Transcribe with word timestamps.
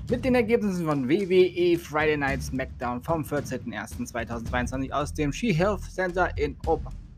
Mit 0.10 0.24
den 0.24 0.36
Ergebnissen 0.36 0.86
von 0.86 1.10
WWE 1.10 1.78
Friday 1.78 2.16
Night 2.16 2.44
SmackDown 2.44 3.04
vom 3.04 3.24
14.01.2022 3.24 4.90
aus 4.94 5.14
dem 5.14 5.34
She 5.34 5.54
Health 5.54 5.82
Center 5.82 6.30
in 6.38 6.56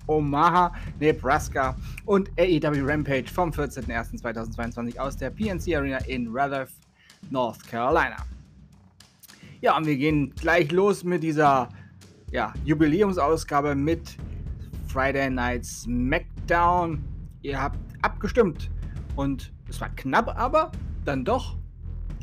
Omaha, 0.07 0.73
Nebraska 0.99 1.77
und 2.07 2.31
AEW 2.39 2.83
Rampage 2.83 3.29
vom 3.31 3.51
14.01.2022 3.51 4.97
aus 4.97 5.15
der 5.15 5.29
PNC 5.29 5.75
Arena 5.75 5.99
in 6.07 6.29
Rutherford, 6.29 6.73
North 7.29 7.63
Carolina. 7.67 8.17
Ja, 9.61 9.77
und 9.77 9.85
wir 9.85 9.97
gehen 9.97 10.33
gleich 10.33 10.71
los 10.71 11.03
mit 11.03 11.21
dieser 11.21 11.69
ja, 12.31 12.55
Jubiläumsausgabe 12.65 13.75
mit 13.75 14.17
Friday 14.89 15.29
Night 15.29 15.65
SmackDown. 15.65 17.03
Ihr 17.43 17.61
habt 17.61 17.77
abgestimmt 18.01 18.71
und 19.15 19.53
es 19.67 19.79
war 19.79 19.89
knapp, 19.89 20.35
aber 20.35 20.71
dann 21.05 21.23
doch 21.23 21.57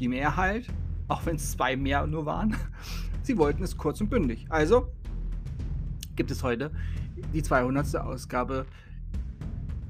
die 0.01 0.09
Mehrheit, 0.09 0.67
auch 1.09 1.25
wenn 1.25 1.37
es 1.37 1.53
zwei 1.53 1.77
mehr 1.77 2.07
nur 2.07 2.27
waren, 2.27 2.57
sie 3.23 3.39
wollten 3.39 3.63
es 3.63 3.77
kurz 3.77 4.01
und 4.01 4.11
bündig. 4.11 4.47
Also 4.49 4.93
gibt 6.17 6.31
es 6.31 6.43
heute 6.43 6.73
die 7.33 7.43
200. 7.43 7.97
Ausgabe 7.97 8.67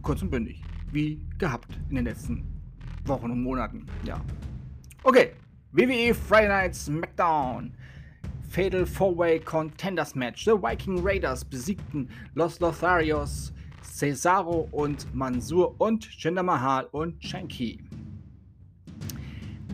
kurz 0.02 0.20
und 0.22 0.30
bündig, 0.30 0.62
wie 0.92 1.20
gehabt 1.38 1.78
in 1.88 1.96
den 1.96 2.04
letzten 2.04 2.46
Wochen 3.06 3.30
und 3.30 3.42
Monaten. 3.42 3.86
Ja. 4.04 4.20
Okay, 5.02 5.32
WWE 5.72 6.14
Friday 6.14 6.48
Night 6.48 6.74
SmackDown. 6.74 7.72
Fatal 8.56 8.86
Four-Way 8.86 9.40
Contenders 9.40 10.14
Match. 10.14 10.46
The 10.46 10.52
Viking 10.52 11.02
Raiders 11.04 11.44
besiegten 11.44 12.08
Los 12.34 12.58
Lotharios, 12.58 13.52
Cesaro 13.82 14.66
und 14.72 15.14
Mansur 15.14 15.78
und 15.78 16.08
Jinder 16.10 16.42
Mahal 16.42 16.88
und 16.90 17.22
Shanky. 17.22 17.84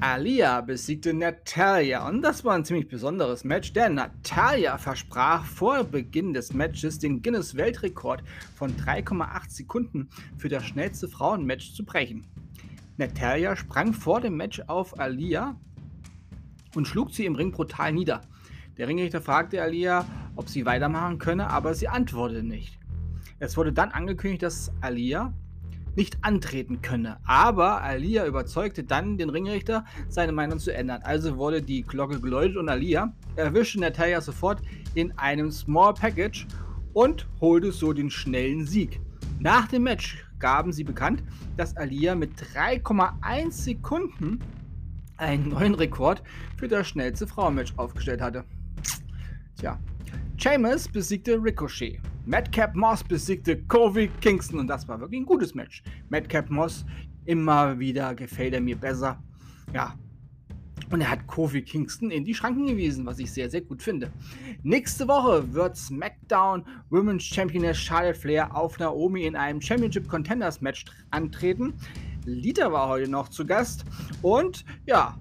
Alia 0.01 0.63
besiegte 0.63 1.15
Natalia 1.15 2.09
und 2.09 2.23
das 2.23 2.45
war 2.45 2.57
ein 2.57 2.65
ziemlich 2.65 2.89
besonderes 2.89 3.45
Match, 3.45 3.73
denn 3.73 3.95
Natalia 3.95 4.77
versprach 4.79 5.45
vor 5.45 5.85
Beginn 5.85 6.35
des 6.35 6.53
Matches 6.53 6.99
den 6.99 7.23
Guinness-Weltrekord 7.23 8.25
von 8.57 8.73
3,8 8.77 9.49
Sekunden 9.49 10.09
für 10.39 10.49
das 10.49 10.65
schnellste 10.65 11.07
Frauenmatch 11.07 11.73
zu 11.73 11.85
brechen. 11.85 12.27
Natalia 12.97 13.55
sprang 13.55 13.93
vor 13.93 14.21
dem 14.21 14.37
Match 14.37 14.61
auf 14.67 14.99
Alia 14.99 15.55
und 16.75 16.89
schlug 16.89 17.13
sie 17.13 17.27
im 17.27 17.37
Ring 17.37 17.53
brutal 17.53 17.93
nieder. 17.93 18.23
Der 18.83 18.89
Ringrichter 18.89 19.21
fragte 19.21 19.63
Alia, 19.63 20.05
ob 20.35 20.49
sie 20.49 20.67
weitermachen 20.67 21.19
könne, 21.19 21.49
aber 21.49 21.73
sie 21.73 21.87
antwortete 21.87 22.43
nicht. 22.43 22.81
Es 23.39 23.57
wurde 23.57 23.73
dann 23.73 23.93
angekündigt, 23.93 24.43
dass 24.43 24.73
Alia 24.81 25.33
nicht 25.95 26.19
antreten 26.23 26.83
könne. 26.83 27.19
Aber 27.25 27.81
Alia 27.81 28.27
überzeugte 28.27 28.83
dann 28.83 29.19
den 29.19 29.31
Ringrichter, 29.31 29.85
seine 30.09 30.33
Meinung 30.33 30.59
zu 30.59 30.75
ändern. 30.75 31.03
Also 31.05 31.37
wurde 31.37 31.63
die 31.63 31.83
Glocke 31.83 32.19
geläutet 32.21 32.57
und 32.57 32.69
Alia 32.69 33.15
erwischte 33.37 33.79
Natalia 33.79 34.21
sofort 34.21 34.61
in 34.97 35.17
einem 35.17 35.53
Small 35.53 35.95
Package 35.95 36.49
und 36.93 37.29
holte 37.41 37.71
so 37.71 37.93
den 37.93 38.11
schnellen 38.11 38.67
Sieg. 38.67 39.01
Nach 39.39 39.69
dem 39.69 39.85
Match 39.85 40.27
gaben 40.41 40.73
sie 40.73 40.83
bekannt, 40.83 41.23
dass 41.57 41.77
Alia 41.77 42.17
mit 42.17 42.33
3,1 42.35 43.53
Sekunden 43.53 44.41
einen 45.19 45.51
neuen 45.51 45.77
Rekord 45.77 46.25
für 46.57 46.67
das 46.67 46.89
schnellste 46.89 47.29
Frauenmatch 47.29 47.75
aufgestellt 47.77 48.21
hatte. 48.21 48.45
Tja. 49.63 49.79
Sheamus 50.39 50.89
besiegte 50.89 51.41
Ricochet. 51.41 52.01
Madcap 52.27 52.75
Moss 52.75 53.05
besiegte 53.05 53.63
Kofi 53.69 54.11
Kingston 54.21 54.59
und 54.59 54.67
das 54.67 54.89
war 54.89 54.99
wirklich 54.99 55.21
ein 55.21 55.25
gutes 55.25 55.55
Match. 55.55 55.85
Madcap 56.09 56.51
Moss, 56.51 56.85
immer 57.27 57.79
wieder 57.79 58.13
gefällt 58.17 58.55
er 58.55 58.61
mir 58.61 58.75
besser. 58.75 59.23
Ja. 59.73 59.95
Und 60.91 61.03
er 61.03 61.11
hat 61.11 61.29
Kofi 61.29 61.63
Kingston 61.63 62.11
in 62.11 62.25
die 62.25 62.35
Schranken 62.35 62.67
gewiesen, 62.67 63.07
was 63.07 63.21
ich 63.21 63.31
sehr, 63.31 63.49
sehr 63.49 63.61
gut 63.61 63.85
finde. 63.85 64.11
Nächste 64.65 65.07
Woche 65.07 65.55
wird 65.55 65.77
SmackDown 65.77 66.65
Women's 66.91 67.23
Championess 67.23 67.79
Charlotte 67.79 68.19
Flair 68.19 68.57
auf 68.57 68.81
Naomi 68.81 69.27
in 69.27 69.37
einem 69.37 69.61
Championship 69.61 70.09
Contenders 70.09 70.61
Match 70.61 70.87
antreten. 71.13 71.73
Lita 72.25 72.73
war 72.73 72.89
heute 72.89 73.09
noch 73.09 73.29
zu 73.29 73.47
Gast. 73.47 73.85
Und 74.23 74.65
ja, 74.87 75.17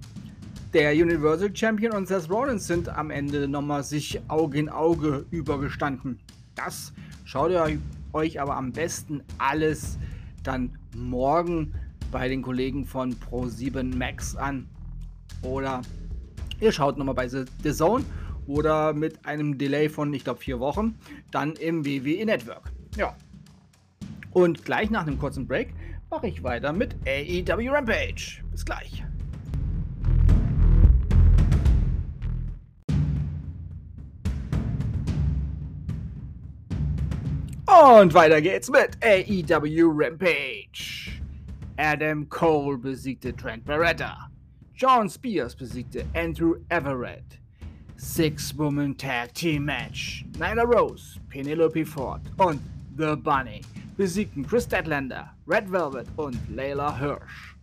der 0.73 0.91
Universal 0.93 1.55
Champion 1.55 1.93
und 1.93 2.07
Seth 2.07 2.29
Rollins 2.29 2.67
sind 2.67 2.87
am 2.89 3.11
Ende 3.11 3.47
nochmal 3.47 3.83
sich 3.83 4.21
Auge 4.29 4.59
in 4.59 4.69
Auge 4.69 5.25
übergestanden. 5.29 6.19
Das 6.55 6.93
schaut 7.25 7.51
ihr 7.51 7.79
euch 8.13 8.39
aber 8.39 8.55
am 8.55 8.71
besten 8.71 9.21
alles 9.37 9.97
dann 10.43 10.77
morgen 10.95 11.73
bei 12.11 12.27
den 12.27 12.41
Kollegen 12.41 12.85
von 12.85 13.15
Pro7 13.15 13.95
Max 13.95 14.35
an. 14.35 14.67
Oder 15.41 15.81
ihr 16.59 16.71
schaut 16.71 16.97
nochmal 16.97 17.15
bei 17.15 17.27
The 17.27 17.45
Zone 17.73 18.05
oder 18.47 18.93
mit 18.93 19.25
einem 19.25 19.57
Delay 19.57 19.89
von, 19.89 20.13
ich 20.13 20.23
glaube, 20.23 20.39
vier 20.39 20.59
Wochen 20.59 20.95
dann 21.31 21.53
im 21.53 21.85
WWE 21.85 22.25
Network. 22.25 22.71
Ja. 22.95 23.15
Und 24.31 24.63
gleich 24.63 24.89
nach 24.89 25.05
einem 25.05 25.19
kurzen 25.19 25.47
Break 25.47 25.73
mache 26.09 26.27
ich 26.27 26.43
weiter 26.43 26.71
mit 26.71 26.95
AEW 27.05 27.69
Rampage. 27.69 28.41
Bis 28.51 28.65
gleich. 28.65 29.03
Und 37.81 38.13
weiter 38.13 38.39
geht's 38.41 38.69
mit 38.69 38.95
AEW 39.03 39.89
Rampage. 39.91 41.19
Adam 41.79 42.29
Cole 42.29 42.77
besiegte 42.77 43.35
Trent 43.35 43.65
Barretta. 43.65 44.29
John 44.75 45.09
Spears 45.09 45.55
besiegte 45.55 46.05
Andrew 46.13 46.57
Everett. 46.69 47.39
Six-Woman 47.95 48.95
Tag 48.97 49.33
Team 49.33 49.65
Match. 49.65 50.23
Nyla 50.37 50.63
Rose, 50.63 51.19
Penelope 51.29 51.83
Ford 51.83 52.21
und 52.37 52.61
The 52.97 53.15
Bunny 53.15 53.61
besiegten 53.97 54.45
Chris 54.45 54.65
Statlander, 54.65 55.31
Red 55.47 55.71
Velvet 55.71 56.07
und 56.17 56.37
Layla 56.55 56.95
Hirsch. 56.95 57.55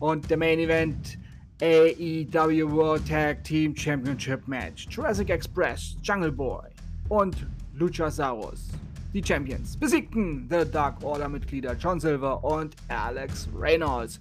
Und 0.00 0.30
der 0.30 0.38
Main 0.38 0.60
Event 0.60 1.18
AEW 1.60 2.70
World 2.70 3.06
Tag 3.06 3.44
Team 3.44 3.76
Championship 3.76 4.48
Match. 4.48 4.86
Jurassic 4.88 5.28
Express, 5.28 5.98
Jungle 6.02 6.32
Boy 6.32 6.70
und 7.10 7.46
Luchasaurus 7.74 8.70
die 9.12 9.22
Champions 9.22 9.76
besiegten 9.76 10.46
The 10.48 10.70
Dark 10.70 11.02
Order-Mitglieder 11.02 11.76
John 11.78 12.00
Silver 12.00 12.42
und 12.42 12.74
Alex 12.88 13.48
Reynolds. 13.54 14.20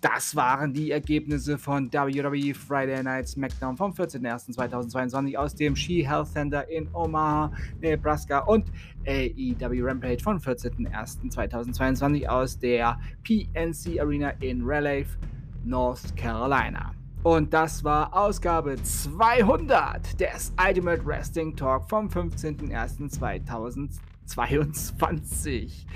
Das 0.00 0.36
waren 0.36 0.72
die 0.72 0.92
Ergebnisse 0.92 1.58
von 1.58 1.92
WWE 1.92 2.54
Friday 2.54 3.02
Night 3.02 3.26
SmackDown 3.26 3.76
vom 3.76 3.90
14.01.2022 3.90 5.34
aus 5.36 5.56
dem 5.56 5.74
She 5.74 6.06
Health 6.08 6.28
Center 6.28 6.68
in 6.68 6.88
Omaha, 6.94 7.50
Nebraska 7.80 8.38
und 8.40 8.66
AEW 9.08 9.84
Rampage 9.84 10.22
vom 10.22 10.36
14.01.2022 10.36 12.28
aus 12.28 12.56
der 12.56 12.96
PNC 13.24 13.98
Arena 14.00 14.30
in 14.40 14.62
Raleigh, 14.62 15.08
North 15.64 16.16
Carolina. 16.16 16.94
Und 17.24 17.52
das 17.52 17.82
war 17.82 18.14
Ausgabe 18.14 18.76
200 18.80 20.20
des 20.20 20.52
Ultimate 20.64 21.04
Wrestling 21.04 21.56
Talk 21.56 21.88
vom 21.88 22.06
15.01.2022. 22.06 23.98
22. 24.28 25.86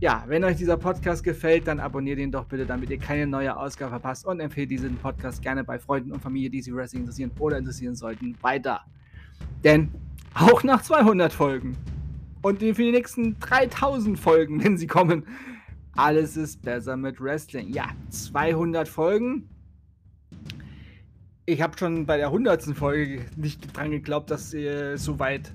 Ja, 0.00 0.24
wenn 0.26 0.44
euch 0.44 0.56
dieser 0.56 0.76
Podcast 0.76 1.24
gefällt, 1.24 1.66
dann 1.66 1.80
abonniert 1.80 2.18
ihn 2.18 2.30
doch 2.30 2.44
bitte, 2.46 2.66
damit 2.66 2.90
ihr 2.90 2.98
keine 2.98 3.26
neue 3.26 3.56
Ausgabe 3.56 3.90
verpasst 3.90 4.26
und 4.26 4.40
empfehlt 4.40 4.70
diesen 4.70 4.96
Podcast 4.96 5.42
gerne 5.42 5.64
bei 5.64 5.78
Freunden 5.78 6.12
und 6.12 6.20
Familie, 6.20 6.50
die 6.50 6.62
sich 6.62 6.74
Wrestling 6.74 7.02
interessieren 7.02 7.30
oder 7.38 7.58
interessieren 7.58 7.94
sollten, 7.94 8.36
weiter. 8.42 8.80
Denn 9.62 9.90
auch 10.34 10.62
nach 10.62 10.82
200 10.82 11.32
Folgen 11.32 11.76
und 12.42 12.58
für 12.58 12.74
die 12.74 12.90
nächsten 12.90 13.38
3000 13.40 14.18
Folgen, 14.18 14.62
wenn 14.62 14.76
sie 14.76 14.86
kommen, 14.86 15.26
alles 15.96 16.36
ist 16.36 16.62
besser 16.62 16.96
mit 16.96 17.20
Wrestling. 17.20 17.72
Ja, 17.72 17.88
200 18.10 18.88
Folgen. 18.88 19.48
Ich 21.46 21.62
habe 21.62 21.78
schon 21.78 22.04
bei 22.06 22.16
der 22.16 22.26
100. 22.26 22.64
Folge 22.76 23.24
nicht 23.36 23.76
dran 23.76 23.90
geglaubt, 23.90 24.30
dass 24.30 24.52
äh, 24.52 24.96
so 24.96 25.18
weit 25.18 25.52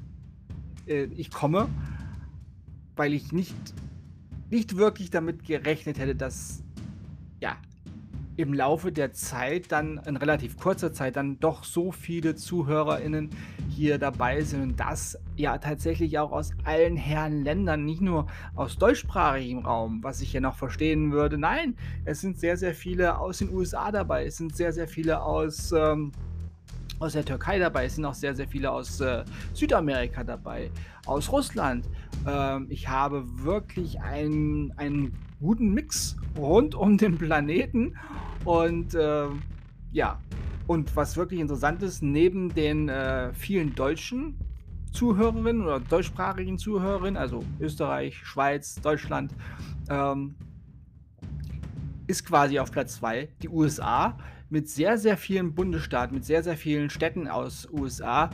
äh, 0.88 1.04
ich 1.16 1.30
komme 1.30 1.68
weil 3.00 3.14
ich 3.14 3.32
nicht, 3.32 3.56
nicht 4.50 4.76
wirklich 4.76 5.10
damit 5.10 5.46
gerechnet 5.46 5.98
hätte, 6.00 6.16
dass 6.16 6.62
ja 7.40 7.56
im 8.36 8.54
Laufe 8.54 8.92
der 8.92 9.14
Zeit 9.14 9.72
dann 9.72 10.02
in 10.06 10.18
relativ 10.18 10.58
kurzer 10.58 10.92
Zeit 10.92 11.16
dann 11.16 11.40
doch 11.40 11.64
so 11.64 11.94
viele 11.94 12.36
ZuhörerInnen 12.36 13.30
hier 13.70 14.00
dabei 14.00 14.42
sind 14.42 14.62
und 14.62 14.80
das 14.82 15.18
ja 15.38 15.58
tatsächlich 15.60 16.20
auch 16.20 16.34
aus 16.34 16.52
allen 16.66 16.98
Herren 16.98 17.42
Ländern, 17.42 17.86
nicht 17.86 18.02
nur 18.02 18.28
aus 18.54 18.78
deutschsprachigem 18.78 19.60
Raum, 19.60 20.04
was 20.04 20.20
ich 20.20 20.34
ja 20.34 20.42
noch 20.42 20.56
verstehen 20.56 21.14
würde. 21.14 21.38
Nein, 21.38 21.76
es 22.04 22.20
sind 22.20 22.38
sehr, 22.38 22.58
sehr 22.58 22.74
viele 22.74 23.18
aus 23.18 23.38
den 23.38 23.54
USA 23.54 23.94
dabei, 23.94 24.26
es 24.26 24.36
sind 24.36 24.58
sehr, 24.58 24.74
sehr 24.74 24.90
viele 24.90 25.22
aus 25.22 25.72
ähm, 25.72 26.12
aus 27.00 27.14
der 27.14 27.26
Türkei 27.26 27.60
dabei, 27.60 27.86
es 27.86 27.96
sind 27.96 28.06
auch 28.06 28.14
sehr, 28.14 28.36
sehr 28.36 28.48
viele 28.48 28.72
aus 28.72 29.00
äh, 29.00 29.24
Südamerika 29.54 30.24
dabei, 30.24 30.70
aus 31.06 31.32
Russland. 31.32 31.88
Ähm, 32.28 32.68
ich 32.70 32.88
habe 32.88 33.24
wirklich 33.44 34.02
einen, 34.02 34.72
einen 34.78 35.14
guten 35.40 35.74
Mix 35.74 36.18
rund 36.38 36.76
um 36.76 36.98
den 36.98 37.18
Planeten 37.18 37.96
und 38.44 38.94
äh, 38.94 39.28
ja, 39.92 40.20
und 40.68 40.96
was 40.96 41.18
wirklich 41.18 41.40
interessant 41.40 41.82
ist, 41.82 42.04
neben 42.04 42.54
den 42.54 42.90
äh, 42.90 43.34
vielen 43.34 43.74
deutschen 43.74 44.38
Zuhörerinnen 44.92 45.64
oder 45.64 45.80
deutschsprachigen 45.80 46.58
Zuhörerinnen, 46.58 47.18
also 47.18 47.44
Österreich, 47.60 48.18
Schweiz, 48.18 48.76
Deutschland, 48.76 49.34
ähm, 49.90 50.36
ist 52.08 52.26
quasi 52.26 52.60
auf 52.60 52.72
Platz 52.72 52.96
2 52.96 53.30
die 53.42 53.50
USA 53.50 54.18
mit 54.50 54.70
sehr, 54.70 54.98
sehr 54.98 55.18
vielen 55.18 55.54
Bundesstaaten, 55.54 56.16
mit 56.16 56.26
sehr, 56.26 56.44
sehr 56.44 56.58
vielen 56.58 56.90
Städten 56.90 57.28
aus 57.28 57.68
USA. 57.72 58.30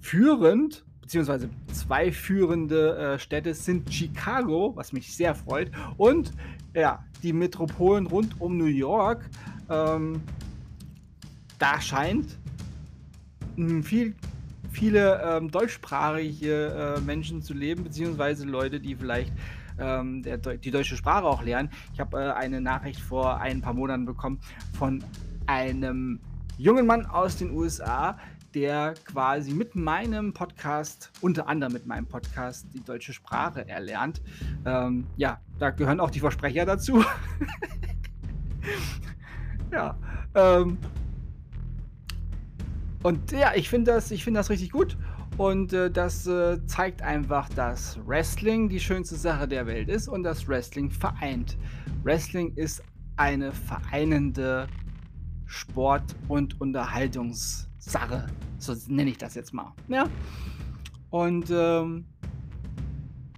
Führend, 0.00 0.84
beziehungsweise 1.00 1.50
zwei 1.72 2.12
führende 2.12 2.96
äh, 2.96 3.18
Städte 3.18 3.54
sind 3.54 3.92
Chicago, 3.92 4.72
was 4.76 4.92
mich 4.92 5.14
sehr 5.14 5.34
freut, 5.34 5.70
und 5.96 6.32
ja, 6.74 7.04
die 7.22 7.32
Metropolen 7.32 8.06
rund 8.06 8.40
um 8.40 8.56
New 8.56 8.66
York. 8.66 9.28
Ähm, 9.68 10.22
da 11.58 11.80
scheint 11.80 12.38
viel, 13.82 14.14
viele 14.70 15.20
ähm, 15.24 15.50
deutschsprachige 15.50 16.96
äh, 16.96 17.00
Menschen 17.00 17.42
zu 17.42 17.52
leben, 17.54 17.82
beziehungsweise 17.82 18.44
Leute, 18.44 18.78
die 18.78 18.94
vielleicht 18.94 19.32
ähm, 19.78 20.22
der, 20.22 20.38
die 20.38 20.70
deutsche 20.70 20.96
Sprache 20.96 21.24
auch 21.24 21.42
lernen. 21.42 21.70
Ich 21.92 22.00
habe 22.00 22.18
äh, 22.18 22.30
eine 22.32 22.60
Nachricht 22.60 23.00
vor 23.00 23.40
ein 23.40 23.60
paar 23.60 23.74
Monaten 23.74 24.04
bekommen 24.04 24.40
von 24.78 25.02
einem 25.48 26.20
jungen 26.58 26.86
Mann 26.86 27.06
aus 27.06 27.36
den 27.36 27.50
USA, 27.50 28.18
der 28.54 28.94
quasi 29.04 29.52
mit 29.52 29.74
meinem 29.74 30.32
Podcast, 30.32 31.10
unter 31.20 31.48
anderem 31.48 31.72
mit 31.72 31.86
meinem 31.86 32.06
Podcast, 32.06 32.66
die 32.74 32.82
deutsche 32.82 33.12
Sprache 33.12 33.68
erlernt. 33.68 34.22
Ähm, 34.64 35.06
ja, 35.16 35.40
da 35.58 35.70
gehören 35.70 36.00
auch 36.00 36.10
die 36.10 36.20
Versprecher 36.20 36.64
dazu. 36.64 37.04
ja. 39.72 39.96
Ähm, 40.34 40.78
und 43.02 43.32
ja, 43.32 43.52
ich 43.54 43.68
finde 43.68 43.92
das, 43.92 44.08
find 44.08 44.36
das 44.36 44.50
richtig 44.50 44.70
gut. 44.70 44.96
Und 45.36 45.72
äh, 45.72 45.90
das 45.90 46.26
äh, 46.26 46.58
zeigt 46.66 47.00
einfach, 47.00 47.48
dass 47.50 47.98
Wrestling 48.06 48.68
die 48.68 48.80
schönste 48.80 49.14
Sache 49.14 49.46
der 49.46 49.66
Welt 49.66 49.88
ist 49.88 50.08
und 50.08 50.24
dass 50.24 50.48
Wrestling 50.48 50.90
vereint. 50.90 51.56
Wrestling 52.02 52.52
ist 52.56 52.82
eine 53.16 53.52
vereinende 53.52 54.66
Sport- 55.48 56.14
und 56.28 56.60
Unterhaltungssache. 56.60 58.28
So 58.58 58.74
nenne 58.86 59.10
ich 59.10 59.18
das 59.18 59.34
jetzt 59.34 59.52
mal. 59.52 59.72
Ja? 59.88 60.06
Und 61.10 61.50
ähm, 61.50 62.04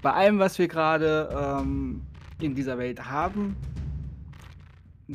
bei 0.02 0.12
allem, 0.12 0.38
was 0.38 0.58
wir 0.58 0.66
gerade 0.68 1.28
ähm, 1.32 2.02
in 2.40 2.54
dieser 2.54 2.76
Welt 2.78 3.08
haben, 3.08 3.56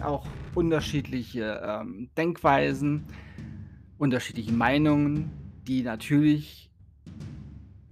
auch 0.02 0.26
unterschiedliche 0.56 1.62
ähm, 1.64 2.10
Denkweisen, 2.18 3.04
unterschiedliche 3.98 4.54
Meinungen, 4.54 5.32
die 5.68 5.84
natürlich 5.84 6.70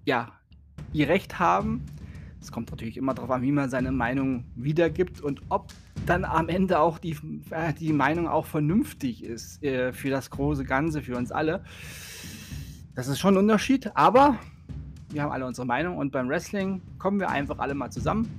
ja 0.06 0.32
ihr 0.94 1.10
Recht 1.10 1.40
haben. 1.40 1.84
Es 2.42 2.52
kommt 2.52 2.72
natürlich 2.72 2.98
immer 2.98 3.14
darauf 3.14 3.32
an, 3.32 3.42
wie 3.42 3.52
man 3.52 3.70
seine 3.70 3.92
Meinung 3.92 4.46
wiedergibt 4.56 5.22
und 5.22 5.42
ob 5.50 5.74
dann 6.06 6.26
am 6.26 6.50
Ende 6.50 6.80
auch 6.80 7.00
die, 7.00 7.18
äh, 7.50 7.74
die 7.74 7.94
Meinung 7.94 8.28
auch 8.28 8.46
vernünftig 8.46 9.24
ist 9.24 9.64
äh, 9.64 9.94
für 9.94 10.10
das 10.10 10.30
große 10.30 10.66
Ganze, 10.66 11.02
für 11.02 11.18
uns 11.18 11.32
alle. 11.32 11.64
Das 12.96 13.08
ist 13.08 13.20
schon 13.20 13.36
ein 13.36 13.38
Unterschied, 13.38 13.92
aber 13.96 14.38
wir 15.10 15.24
haben 15.24 15.32
alle 15.32 15.46
unsere 15.46 15.66
Meinung 15.66 15.98
und 15.98 16.12
beim 16.12 16.28
Wrestling 16.28 16.82
kommen 16.98 17.20
wir 17.20 17.30
einfach 17.30 17.60
alle 17.60 17.74
mal 17.74 17.92
zusammen 17.92 18.30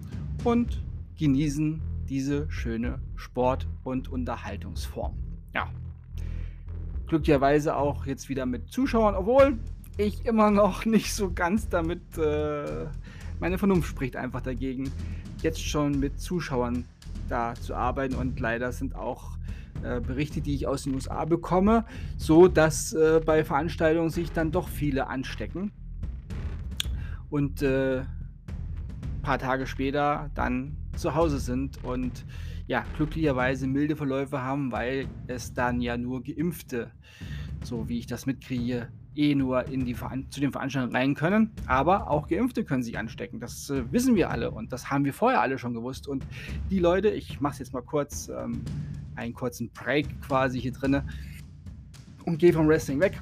und 0.45 0.83
genießen 1.19 1.81
diese 2.09 2.51
schöne 2.51 3.01
Sport- 3.17 3.67
und 3.83 4.09
Unterhaltungsform. 4.09 5.15
Ja. 5.55 5.69
Glücklicherweise 7.07 7.77
auch 7.77 8.07
jetzt 8.07 8.29
wieder 8.29 8.47
mit 8.47 8.71
Zuschauern, 8.71 9.15
obwohl 9.15 9.59
ich 9.97 10.27
immer 10.27 10.51
noch 10.51 10.85
nicht 10.85 11.15
so 11.15 11.33
ganz 11.33 11.69
damit, 11.69 12.03
äh, 12.19 12.87
meine 13.41 13.59
Vernunft 13.59 13.89
spricht 13.89 14.17
einfach 14.17 14.41
dagegen, 14.41 14.91
jetzt 15.43 15.63
schon 15.63 16.01
mit 16.01 16.21
Zuschauern 16.21 16.85
da 17.29 17.55
zu 17.55 17.75
arbeiten. 17.75 18.15
Und 18.15 18.39
leider 18.41 18.73
sind 18.73 18.95
auch 18.95 19.37
äh, 19.83 20.01
Berichte, 20.01 20.41
die 20.41 20.55
ich 20.55 20.67
aus 20.67 20.85
den 20.85 20.95
USA 20.95 21.25
bekomme, 21.25 21.85
so 22.17 22.49
dass 22.49 22.93
äh, 22.93 23.21
bei 23.25 23.45
Veranstaltungen 23.45 24.11
sich 24.11 24.33
dann 24.33 24.51
doch 24.51 24.69
viele 24.69 25.09
anstecken. 25.09 25.73
Und 27.31 27.63
äh, 27.63 28.01
ein 28.01 29.23
paar 29.23 29.39
Tage 29.39 29.67
später 29.67 30.31
dann 30.35 30.77
zu 30.97 31.15
Hause 31.15 31.39
sind 31.39 31.83
und 31.85 32.25
ja, 32.67 32.85
glücklicherweise 32.97 33.67
milde 33.67 33.97
Verläufe 33.97 34.41
haben, 34.41 34.73
weil 34.73 35.07
es 35.27 35.53
dann 35.53 35.81
ja 35.81 35.97
nur 35.97 36.23
Geimpfte, 36.23 36.91
so 37.63 37.89
wie 37.89 37.99
ich 37.99 38.07
das 38.07 38.27
mitkriege, 38.27 38.89
eh 39.17 39.35
nur 39.35 39.67
in 39.69 39.85
die 39.85 39.97
zu 40.31 40.41
den 40.41 40.53
Veranstaltungen 40.53 40.95
rein 40.95 41.15
können. 41.15 41.51
Aber 41.67 42.11
auch 42.11 42.29
Geimpfte 42.29 42.65
können 42.65 42.83
sich 42.83 42.99
anstecken. 42.99 43.41
Das 43.41 43.71
äh, 43.71 43.91
wissen 43.93 44.15
wir 44.15 44.31
alle 44.31 44.51
und 44.51 44.73
das 44.73 44.91
haben 44.91 45.05
wir 45.05 45.13
vorher 45.13 45.41
alle 45.41 45.59
schon 45.59 45.75
gewusst. 45.75 46.09
Und 46.09 46.25
die 46.71 46.79
Leute, 46.79 47.11
ich 47.11 47.41
mache 47.41 47.55
es 47.55 47.59
jetzt 47.61 47.73
mal 47.73 47.83
kurz, 47.83 48.29
ähm, 48.29 48.63
einen 49.17 49.35
kurzen 49.35 49.71
Break 49.71 50.21
quasi 50.23 50.61
hier 50.61 50.73
drinne 50.73 51.07
und 52.25 52.39
gehe 52.39 52.53
vom 52.53 52.69
Wrestling 52.69 53.01
weg. 53.01 53.21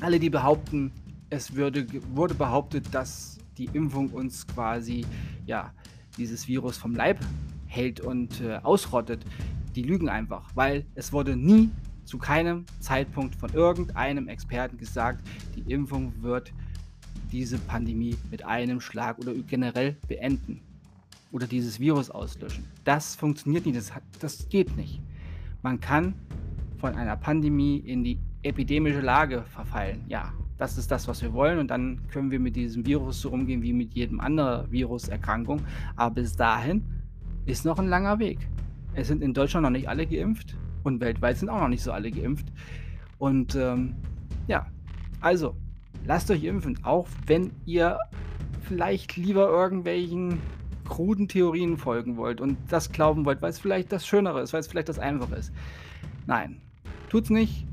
Alle, 0.00 0.18
die 0.18 0.30
behaupten, 0.30 0.92
es 1.30 1.54
würde, 1.54 1.86
wurde 2.14 2.34
behauptet, 2.34 2.86
dass 2.92 3.38
die 3.58 3.66
Impfung 3.72 4.08
uns 4.10 4.46
quasi 4.46 5.04
ja 5.46 5.72
dieses 6.16 6.48
Virus 6.48 6.76
vom 6.76 6.94
Leib 6.94 7.18
hält 7.66 8.00
und 8.00 8.40
äh, 8.40 8.56
ausrottet, 8.62 9.24
die 9.74 9.82
lügen 9.82 10.08
einfach, 10.08 10.50
weil 10.54 10.86
es 10.94 11.12
wurde 11.12 11.36
nie 11.36 11.70
zu 12.10 12.18
keinem 12.18 12.64
Zeitpunkt 12.80 13.36
von 13.36 13.52
irgendeinem 13.52 14.26
Experten 14.26 14.76
gesagt, 14.76 15.24
die 15.54 15.72
Impfung 15.72 16.12
wird 16.20 16.52
diese 17.30 17.56
Pandemie 17.56 18.16
mit 18.32 18.44
einem 18.44 18.80
Schlag 18.80 19.16
oder 19.20 19.32
generell 19.32 19.96
beenden 20.08 20.60
oder 21.30 21.46
dieses 21.46 21.78
Virus 21.78 22.10
auslöschen. 22.10 22.64
Das 22.82 23.14
funktioniert 23.14 23.64
nicht, 23.64 23.78
das, 23.78 23.92
das 24.18 24.48
geht 24.48 24.76
nicht. 24.76 25.00
Man 25.62 25.78
kann 25.78 26.14
von 26.78 26.96
einer 26.96 27.16
Pandemie 27.16 27.76
in 27.76 28.02
die 28.02 28.18
epidemische 28.42 29.02
Lage 29.02 29.44
verfallen. 29.44 30.04
Ja, 30.08 30.32
das 30.58 30.78
ist 30.78 30.90
das, 30.90 31.06
was 31.06 31.22
wir 31.22 31.32
wollen 31.32 31.60
und 31.60 31.68
dann 31.68 32.00
können 32.08 32.32
wir 32.32 32.40
mit 32.40 32.56
diesem 32.56 32.84
Virus 32.84 33.20
so 33.20 33.30
umgehen 33.30 33.62
wie 33.62 33.72
mit 33.72 33.94
jedem 33.94 34.18
anderen 34.18 34.68
Viruserkrankung. 34.72 35.60
Aber 35.94 36.16
bis 36.16 36.34
dahin 36.34 36.82
ist 37.46 37.64
noch 37.64 37.78
ein 37.78 37.86
langer 37.86 38.18
Weg. 38.18 38.40
Es 38.94 39.06
sind 39.06 39.22
in 39.22 39.32
Deutschland 39.32 39.62
noch 39.62 39.70
nicht 39.70 39.88
alle 39.88 40.08
geimpft. 40.08 40.56
Und 40.82 41.00
weltweit 41.00 41.38
sind 41.38 41.48
auch 41.48 41.60
noch 41.60 41.68
nicht 41.68 41.82
so 41.82 41.92
alle 41.92 42.10
geimpft. 42.10 42.46
Und 43.18 43.54
ähm, 43.54 43.96
ja, 44.46 44.66
also 45.20 45.56
lasst 46.06 46.30
euch 46.30 46.44
impfen, 46.44 46.82
auch 46.84 47.06
wenn 47.26 47.52
ihr 47.66 47.98
vielleicht 48.62 49.16
lieber 49.16 49.48
irgendwelchen 49.48 50.38
kruden 50.84 51.28
Theorien 51.28 51.76
folgen 51.76 52.16
wollt 52.16 52.40
und 52.40 52.58
das 52.68 52.90
glauben 52.92 53.24
wollt, 53.24 53.42
weil 53.42 53.50
es 53.50 53.58
vielleicht 53.58 53.92
das 53.92 54.06
Schönere 54.06 54.42
ist, 54.42 54.52
weil 54.52 54.60
es 54.60 54.66
vielleicht 54.66 54.88
das 54.88 54.98
Einfache 54.98 55.36
ist. 55.36 55.52
Nein, 56.26 56.60
tut's 57.08 57.30
nicht. 57.30 57.66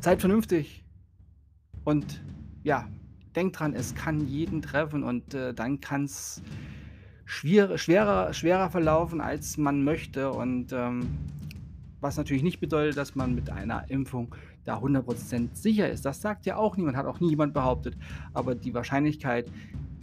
Seid 0.00 0.20
vernünftig. 0.20 0.84
Und 1.84 2.22
ja, 2.62 2.88
denkt 3.34 3.58
dran, 3.58 3.74
es 3.74 3.94
kann 3.94 4.26
jeden 4.26 4.62
treffen 4.62 5.02
und 5.02 5.34
äh, 5.34 5.52
dann 5.52 5.80
kann 5.80 6.04
es 6.04 6.42
schwer, 7.32 7.78
schwerer, 7.78 8.32
schwerer 8.34 8.68
verlaufen, 8.70 9.20
als 9.20 9.56
man 9.56 9.84
möchte. 9.84 10.30
Und 10.30 10.72
ähm, 10.72 11.08
was 12.00 12.16
natürlich 12.16 12.42
nicht 12.42 12.60
bedeutet, 12.60 12.96
dass 12.96 13.14
man 13.14 13.34
mit 13.34 13.48
einer 13.48 13.90
Impfung 13.90 14.34
da 14.64 14.78
100% 14.78 15.48
sicher 15.54 15.88
ist. 15.90 16.04
Das 16.04 16.20
sagt 16.20 16.46
ja 16.46 16.56
auch 16.56 16.76
niemand, 16.76 16.96
hat 16.96 17.06
auch 17.06 17.20
niemand 17.20 17.54
behauptet. 17.54 17.96
Aber 18.34 18.54
die 18.54 18.74
Wahrscheinlichkeit, 18.74 19.50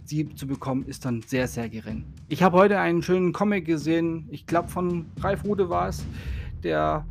sie 0.04 0.34
zu 0.34 0.46
bekommen, 0.46 0.84
ist 0.86 1.04
dann 1.04 1.22
sehr, 1.22 1.46
sehr 1.46 1.68
gering. 1.68 2.04
Ich 2.28 2.42
habe 2.42 2.58
heute 2.58 2.78
einen 2.80 3.02
schönen 3.02 3.32
Comic 3.32 3.64
gesehen, 3.64 4.26
ich 4.30 4.44
glaube 4.44 4.68
von 4.68 5.06
Ralf 5.20 5.44
Rude 5.44 5.70
war 5.70 5.88
es, 5.88 6.04
der, 6.64 7.06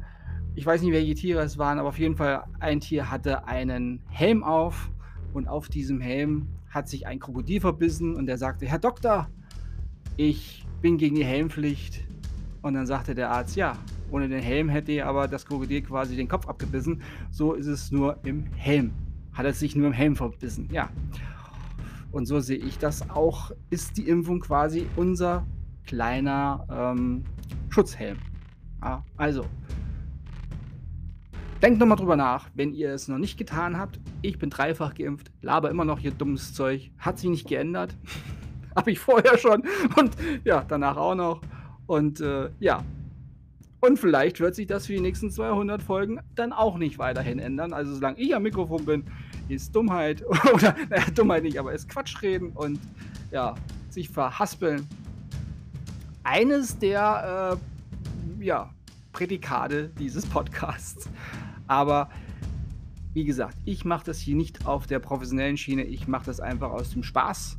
ich 0.53 0.65
weiß 0.65 0.81
nicht, 0.81 0.91
welche 0.91 1.15
Tiere 1.15 1.41
es 1.41 1.57
waren, 1.57 1.79
aber 1.79 1.89
auf 1.89 1.99
jeden 1.99 2.17
Fall 2.17 2.43
ein 2.59 2.81
Tier 2.81 3.09
hatte 3.09 3.47
einen 3.47 4.01
Helm 4.09 4.43
auf 4.43 4.91
und 5.33 5.47
auf 5.47 5.69
diesem 5.69 6.01
Helm 6.01 6.47
hat 6.69 6.89
sich 6.89 7.07
ein 7.07 7.19
Krokodil 7.19 7.61
verbissen 7.61 8.15
und 8.15 8.25
der 8.25 8.37
sagte, 8.37 8.67
Herr 8.67 8.79
Doktor, 8.79 9.29
ich 10.19 10.65
bin 10.81 10.97
gegen 10.97 11.15
die 11.15 11.23
Helmpflicht. 11.23 12.03
Und 12.61 12.73
dann 12.73 12.85
sagte 12.85 13.15
der 13.15 13.31
Arzt, 13.31 13.55
ja, 13.55 13.77
ohne 14.11 14.27
den 14.27 14.41
Helm 14.41 14.67
hätte 14.67 15.05
aber 15.05 15.29
das 15.29 15.45
Krokodil 15.45 15.81
quasi 15.81 16.17
den 16.17 16.27
Kopf 16.27 16.45
abgebissen. 16.45 17.01
So 17.31 17.53
ist 17.53 17.67
es 17.67 17.89
nur 17.89 18.19
im 18.25 18.45
Helm. 18.53 18.91
Hat 19.31 19.45
es 19.45 19.59
sich 19.59 19.77
nur 19.77 19.87
im 19.87 19.93
Helm 19.93 20.17
verbissen, 20.17 20.67
ja. 20.73 20.89
Und 22.11 22.25
so 22.25 22.41
sehe 22.41 22.57
ich 22.57 22.77
das 22.77 23.09
auch, 23.09 23.51
ist 23.69 23.95
die 23.95 24.09
Impfung 24.09 24.41
quasi 24.41 24.87
unser 24.97 25.45
kleiner 25.85 26.67
ähm, 26.69 27.23
Schutzhelm. 27.69 28.17
Ja, 28.81 29.05
also, 29.15 29.45
Denkt 31.61 31.79
nochmal 31.79 31.97
drüber 31.97 32.15
nach, 32.15 32.49
wenn 32.55 32.73
ihr 32.73 32.93
es 32.93 33.09
noch 33.09 33.17
nicht 33.17 33.37
getan 33.37 33.77
habt. 33.77 33.99
Ich 34.21 34.39
bin 34.39 34.49
dreifach 34.49 34.95
geimpft, 34.95 35.29
laber 35.41 35.69
immer 35.69 35.83
noch 35.83 35.99
hier 35.99 36.11
dummes 36.11 36.53
Zeug. 36.53 36.91
Hat 36.97 37.19
sich 37.19 37.29
nicht 37.29 37.47
geändert. 37.47 37.95
Habe 38.79 38.91
ich 38.91 38.99
vorher 38.99 39.37
schon 39.37 39.63
und 39.97 40.15
ja, 40.45 40.63
danach 40.65 40.95
auch 40.95 41.15
noch. 41.15 41.41
Und 41.85 42.21
äh, 42.21 42.49
ja. 42.61 42.81
Und 43.81 43.99
vielleicht 43.99 44.39
wird 44.39 44.55
sich 44.55 44.67
das 44.67 44.85
für 44.85 44.93
die 44.93 45.01
nächsten 45.01 45.31
200 45.31 45.83
Folgen 45.83 46.21
dann 46.35 46.53
auch 46.53 46.77
nicht 46.77 46.97
weiterhin 46.97 47.39
ändern. 47.39 47.73
Also 47.73 47.93
solange 47.95 48.17
ich 48.19 48.33
am 48.33 48.43
Mikrofon 48.43 48.85
bin, 48.85 49.03
ist 49.49 49.75
Dummheit 49.75 50.23
oder 50.53 50.77
naja, 50.89 51.03
Dummheit 51.13 51.43
nicht, 51.43 51.59
aber 51.59 51.73
ist 51.73 51.89
Quatsch 51.89 52.21
reden 52.21 52.51
und 52.51 52.79
ja, 53.31 53.55
sich 53.89 54.07
verhaspeln. 54.07 54.87
Eines 56.23 56.79
der 56.79 57.57
äh, 58.39 58.45
ja, 58.45 58.69
Prädikate 59.11 59.89
dieses 59.99 60.25
Podcasts. 60.25 61.09
Aber 61.67 62.09
wie 63.13 63.25
gesagt, 63.25 63.57
ich 63.65 63.83
mache 63.83 64.05
das 64.05 64.19
hier 64.19 64.37
nicht 64.37 64.65
auf 64.65 64.87
der 64.87 64.99
professionellen 64.99 65.57
Schiene. 65.57 65.83
Ich 65.83 66.07
mache 66.07 66.27
das 66.27 66.39
einfach 66.39 66.71
aus 66.71 66.91
dem 66.91 67.03
Spaß. 67.03 67.57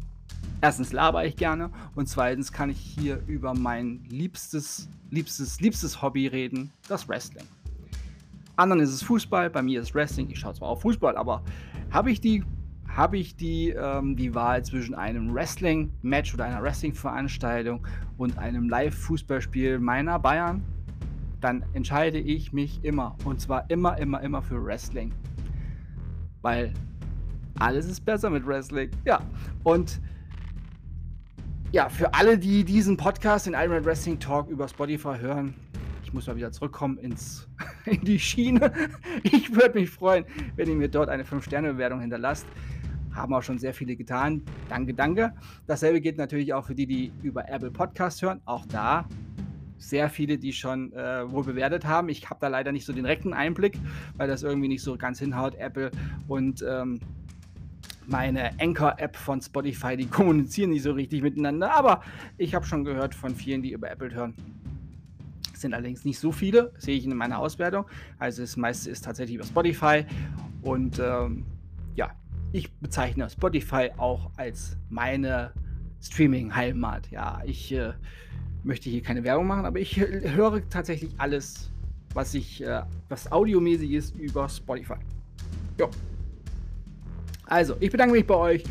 Erstens 0.63 0.93
laber 0.93 1.25
ich 1.25 1.37
gerne 1.37 1.71
und 1.95 2.09
zweitens 2.09 2.53
kann 2.53 2.69
ich 2.69 2.79
hier 2.79 3.23
über 3.27 3.55
mein 3.55 4.05
liebstes, 4.11 4.89
liebstes, 5.11 5.61
liebstes 5.61 6.03
Hobby 6.03 6.27
reden, 6.27 6.71
das 6.87 7.09
Wrestling. 7.09 7.47
Anderen 8.57 8.83
ist 8.83 8.91
es 8.91 9.03
Fußball, 9.03 9.49
bei 9.49 9.63
mir 9.63 9.81
ist 9.81 9.95
Wrestling. 9.95 10.29
Ich 10.31 10.41
schaue 10.41 10.53
zwar 10.53 10.69
auf 10.69 10.83
Fußball, 10.83 11.17
aber 11.17 11.43
habe 11.91 12.11
ich 12.11 12.21
die, 12.21 12.45
habe 12.87 13.17
ich 13.17 13.37
die, 13.37 13.71
ähm, 13.71 14.17
die 14.17 14.35
Wahl 14.35 14.63
zwischen 14.63 14.95
einem 14.95 15.33
Wrestling-Match 15.33 16.35
oder 16.35 16.45
einer 16.45 16.63
Wrestling-Veranstaltung 16.63 17.87
und 18.19 18.37
einem 18.37 18.69
Live-Fußballspiel 18.69 19.79
meiner 19.79 20.19
Bayern, 20.19 20.63
dann 21.41 21.65
entscheide 21.73 22.19
ich 22.19 22.53
mich 22.53 22.85
immer. 22.85 23.17
Und 23.25 23.41
zwar 23.41 23.71
immer, 23.71 23.97
immer, 23.97 24.21
immer 24.21 24.43
für 24.43 24.63
Wrestling. 24.63 25.11
Weil 26.43 26.75
alles 27.59 27.87
ist 27.87 28.05
besser 28.05 28.29
mit 28.29 28.47
Wrestling. 28.47 28.91
Ja. 29.07 29.23
Und 29.65 30.01
ja, 31.73 31.89
für 31.89 32.15
alle, 32.15 32.37
die 32.37 32.65
diesen 32.65 32.97
Podcast, 32.97 33.47
den 33.47 33.55
Iron 33.55 33.85
Wrestling 33.85 34.19
Talk 34.19 34.49
über 34.49 34.67
Spotify 34.67 35.17
hören, 35.19 35.55
ich 36.03 36.13
muss 36.13 36.27
mal 36.27 36.35
wieder 36.35 36.51
zurückkommen 36.51 36.99
ins, 36.99 37.49
in 37.85 38.01
die 38.01 38.19
Schiene. 38.19 38.73
Ich 39.23 39.55
würde 39.55 39.79
mich 39.79 39.91
freuen, 39.91 40.25
wenn 40.57 40.69
ihr 40.69 40.75
mir 40.75 40.89
dort 40.89 41.09
eine 41.09 41.23
5-Sterne-Bewertung 41.23 42.01
hinterlasst. 42.01 42.47
Haben 43.15 43.35
auch 43.35 43.43
schon 43.43 43.59
sehr 43.59 43.73
viele 43.73 43.95
getan. 43.95 44.43
Danke, 44.69 44.95
danke. 44.95 45.33
Dasselbe 45.69 46.01
geht 46.01 46.17
natürlich 46.17 46.53
auch 46.53 46.67
für 46.67 46.75
die, 46.75 46.87
die 46.87 47.13
über 47.23 47.49
Apple 47.49 47.71
Podcast 47.71 48.23
hören. 48.23 48.41
Auch 48.45 48.67
da 48.67 49.07
sehr 49.79 50.09
viele, 50.11 50.39
die 50.39 50.53
schon 50.53 50.93
äh, 50.93 51.31
wohl 51.31 51.45
bewertet 51.45 51.85
haben. 51.85 52.09
Ich 52.09 52.29
habe 52.29 52.41
da 52.41 52.49
leider 52.49 52.73
nicht 52.73 52.85
so 52.85 52.93
den 52.93 53.05
direkten 53.05 53.33
Einblick, 53.33 53.79
weil 54.17 54.27
das 54.27 54.43
irgendwie 54.43 54.69
nicht 54.69 54.83
so 54.83 54.97
ganz 54.97 55.21
hinhaut. 55.21 55.55
Apple 55.55 55.91
und 56.27 56.65
ähm, 56.69 57.01
meine 58.11 58.59
Anchor-App 58.61 59.17
von 59.17 59.41
Spotify, 59.41 59.97
die 59.97 60.07
kommunizieren 60.11 60.71
nicht 60.71 60.83
so 60.83 60.93
richtig 60.93 61.23
miteinander. 61.23 61.73
Aber 61.73 62.03
ich 62.37 62.55
habe 62.55 62.67
schon 62.67 62.85
gehört 62.85 63.15
von 63.15 63.35
vielen, 63.35 63.63
die 63.63 63.73
über 63.73 63.91
Apple 63.91 64.13
hören. 64.13 64.35
Es 65.55 65.63
sind 65.63 65.75
allerdings 65.75 66.05
nicht 66.05 66.19
so 66.19 66.33
viele, 66.33 66.73
sehe 66.79 66.97
ich 66.97 67.05
in 67.05 67.15
meiner 67.15 67.39
Auswertung. 67.39 67.87
Also 68.19 68.43
das 68.43 68.57
meiste 68.57 68.91
ist 68.91 69.05
tatsächlich 69.05 69.37
über 69.37 69.45
Spotify. 69.45 70.05
Und 70.63 70.99
ähm, 70.99 71.45
ja, 71.95 72.11
ich 72.53 72.73
bezeichne 72.75 73.29
Spotify 73.31 73.91
auch 73.97 74.31
als 74.37 74.77
meine 74.89 75.53
Streaming-Heimat. 76.03 77.11
Ja, 77.11 77.43
ich 77.45 77.73
äh, 77.73 77.93
möchte 78.65 78.91
hier 78.91 79.03
keine 79.03 79.23
Werbung 79.23 79.47
machen, 79.47 79.67
aber 79.67 79.79
ich 79.79 79.99
höre 79.99 80.69
tatsächlich 80.69 81.13
alles, 81.19 81.71
was 82.15 82.35
ich, 82.35 82.63
äh, 82.63 82.83
was 83.09 83.31
audiomäßig 83.31 83.93
ist, 83.93 84.17
über 84.17 84.49
Spotify. 84.49 84.97
Jo. 85.79 85.91
Also, 87.51 87.77
ich 87.81 87.91
bedanke 87.91 88.15
mich 88.15 88.25
bei 88.25 88.37
euch 88.37 88.63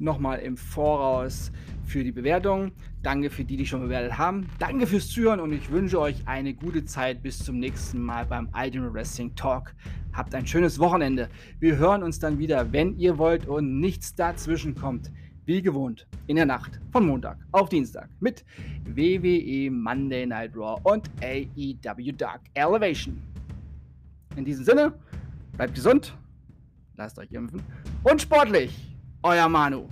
nochmal 0.00 0.40
im 0.40 0.56
Voraus 0.56 1.52
für 1.86 2.02
die 2.02 2.10
Bewertung. 2.10 2.72
Danke 3.00 3.30
für 3.30 3.44
die, 3.44 3.56
die 3.56 3.64
schon 3.64 3.80
bewertet 3.80 4.18
haben. 4.18 4.48
Danke 4.58 4.88
fürs 4.88 5.08
Zuhören 5.08 5.38
und 5.38 5.52
ich 5.52 5.70
wünsche 5.70 6.00
euch 6.00 6.16
eine 6.26 6.52
gute 6.52 6.84
Zeit 6.84 7.22
bis 7.22 7.38
zum 7.38 7.60
nächsten 7.60 8.02
Mal 8.02 8.26
beim 8.26 8.48
Ultimate 8.52 8.92
Wrestling 8.92 9.32
Talk. 9.36 9.72
Habt 10.12 10.34
ein 10.34 10.48
schönes 10.48 10.80
Wochenende. 10.80 11.28
Wir 11.60 11.76
hören 11.76 12.02
uns 12.02 12.18
dann 12.18 12.40
wieder, 12.40 12.72
wenn 12.72 12.98
ihr 12.98 13.18
wollt 13.18 13.46
und 13.46 13.78
nichts 13.78 14.16
dazwischen 14.16 14.74
kommt 14.74 15.12
wie 15.46 15.62
gewohnt 15.62 16.04
in 16.26 16.34
der 16.34 16.46
Nacht 16.46 16.80
von 16.90 17.06
Montag 17.06 17.38
auf 17.52 17.68
Dienstag 17.68 18.08
mit 18.18 18.44
WWE 18.84 19.70
Monday 19.70 20.26
Night 20.26 20.56
Raw 20.56 20.80
und 20.82 21.08
AEW 21.22 22.10
Dark 22.16 22.40
Elevation. 22.54 23.22
In 24.34 24.44
diesem 24.44 24.64
Sinne, 24.64 24.92
bleibt 25.56 25.76
gesund, 25.76 26.16
lasst 26.96 27.18
euch 27.18 27.32
impfen 27.32 27.62
und 28.02 28.22
sportlich, 28.22 28.96
euer 29.22 29.48
Manu. 29.48 29.88